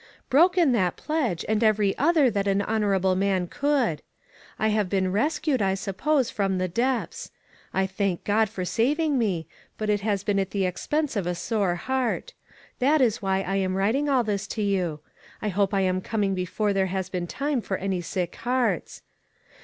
[0.31, 4.01] Broken that pledge, and every other that an honorable man could.
[4.57, 7.29] I have been rescued, I sup pose, from the depths.
[7.71, 9.45] I thank God for saving me,
[9.77, 12.33] but it has been at the expense of a sore heart.
[12.79, 15.01] This is why I am writing all this to you.
[15.39, 19.03] I hope I am coming be fore there has been time for any sick hearts.